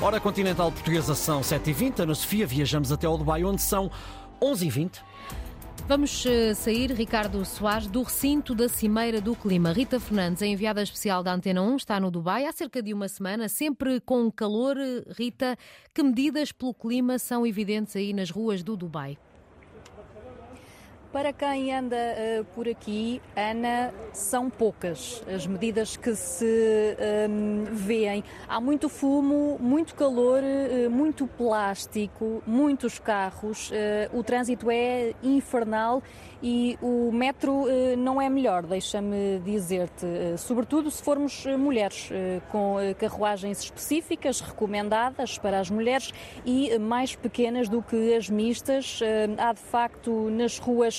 [0.00, 2.04] Hora continental portuguesa são 7h20.
[2.04, 3.90] Na Sofia viajamos até ao Dubai, onde são
[4.40, 5.00] 11h20.
[5.88, 9.72] Vamos eh, sair, Ricardo Soares, do recinto da Cimeira do Clima.
[9.72, 13.08] Rita Fernandes, a enviada especial da Antena 1, está no Dubai há cerca de uma
[13.08, 14.76] semana, sempre com calor.
[15.18, 15.56] Rita,
[15.92, 19.18] que medidas pelo clima são evidentes aí nas ruas do Dubai?
[21.12, 26.96] Para quem anda uh, por aqui, Ana, são poucas as medidas que se
[27.30, 28.22] um, veem.
[28.46, 33.70] Há muito fumo, muito calor, uh, muito plástico, muitos carros.
[33.70, 36.02] Uh, o trânsito é infernal
[36.42, 37.64] e o metro
[37.98, 40.06] não é melhor, deixa-me dizer-te.
[40.36, 42.10] sobretudo se formos mulheres,
[42.52, 46.14] com carruagens específicas recomendadas para as mulheres
[46.46, 49.00] e mais pequenas do que as mistas.
[49.36, 50.97] há de facto nas ruas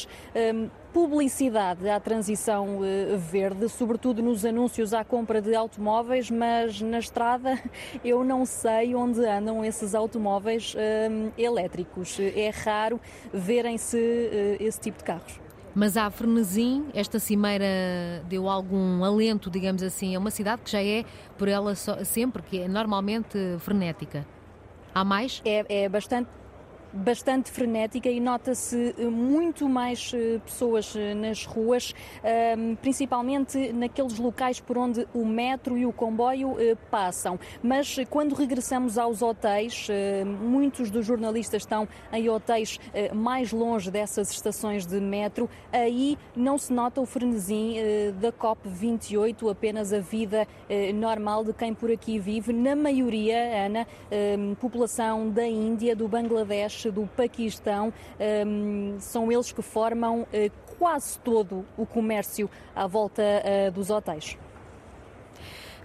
[0.53, 6.99] um, publicidade à transição uh, verde, sobretudo nos anúncios à compra de automóveis, mas na
[6.99, 7.59] estrada
[8.03, 12.17] eu não sei onde andam esses automóveis um, elétricos.
[12.19, 12.99] É raro
[13.33, 15.39] verem-se uh, esse tipo de carros.
[15.73, 17.65] Mas a Frenesim, esta cimeira
[18.27, 21.05] deu algum alento, digamos assim, é uma cidade que já é,
[21.37, 24.25] por ela sempre, que é normalmente frenética.
[24.93, 25.41] Há mais?
[25.45, 26.27] É, é bastante
[26.91, 34.17] bastante frenética e nota-se eh, muito mais eh, pessoas eh, nas ruas, ehm, principalmente naqueles
[34.17, 36.55] locais por onde o metro e o comboio
[36.89, 37.39] passam.
[37.61, 39.87] Mas quando regressamos aos hotéis,
[40.41, 42.79] muitos dos jornalistas estão em hotéis
[43.13, 47.75] mais longe dessas estações de metro, aí não se nota o frenesim
[48.19, 50.47] da COP28, apenas a vida
[50.95, 52.53] normal de quem por aqui vive.
[52.53, 57.93] Na maioria, Ana, ehm, população da Índia, do Bangladesh, do Paquistão.
[58.47, 60.27] Um, são eles que formam uh,
[60.77, 64.37] quase todo o comércio à volta uh, dos hotéis.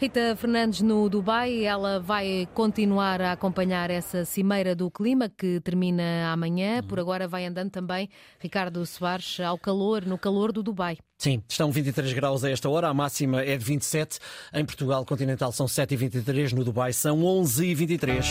[0.04, 6.32] Rita Fernandes no Dubai, ela vai continuar a acompanhar essa cimeira do clima que termina
[6.32, 6.82] amanhã.
[6.82, 8.08] Por agora vai andando também
[8.40, 10.98] Ricardo Soares ao calor, no calor do Dubai.
[11.16, 14.18] Sim, estão 23 graus a esta hora, a máxima é de 27.
[14.52, 18.26] Em Portugal continental são 7 e 23, no Dubai são 11 e 23.